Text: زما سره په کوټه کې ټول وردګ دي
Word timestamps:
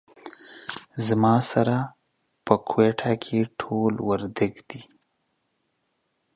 زما 1.07 1.35
سره 1.51 1.75
په 2.45 2.53
کوټه 2.69 3.13
کې 3.23 3.39
ټول 3.59 3.93
وردګ 4.09 4.53
دي 4.69 4.81